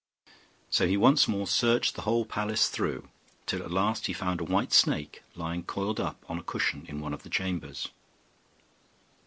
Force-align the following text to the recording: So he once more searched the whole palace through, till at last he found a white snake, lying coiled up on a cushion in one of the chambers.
So 0.71 0.87
he 0.87 0.97
once 0.97 1.27
more 1.27 1.45
searched 1.45 1.93
the 1.93 2.01
whole 2.01 2.25
palace 2.25 2.69
through, 2.69 3.09
till 3.45 3.61
at 3.61 3.69
last 3.69 4.07
he 4.07 4.13
found 4.13 4.41
a 4.41 4.43
white 4.43 4.73
snake, 4.73 5.21
lying 5.35 5.61
coiled 5.61 5.99
up 5.99 6.25
on 6.27 6.39
a 6.39 6.43
cushion 6.43 6.87
in 6.89 7.01
one 7.01 7.13
of 7.13 7.21
the 7.21 7.29
chambers. 7.29 7.87